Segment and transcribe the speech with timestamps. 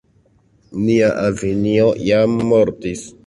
[0.85, 3.05] Nia avinjo jam mortis.